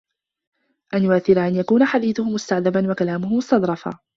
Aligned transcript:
أَنْ 0.93 1.03
يُؤْثِرَ 1.03 1.47
أَنْ 1.47 1.55
يَكُونَ 1.55 1.85
حَدِيثُهُ 1.85 2.23
مُسْتَعْذَبًا 2.29 2.91
وَكَلَامُهُ 2.91 3.33
مُسْتَظْرَفًا 3.37 3.99